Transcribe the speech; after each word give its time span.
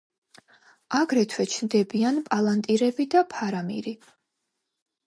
აგრეთვე 0.99 1.45
ჩნდებიან 1.57 2.17
პალანტირები 2.31 3.09
და 3.17 3.25
ფარამირი. 3.37 3.97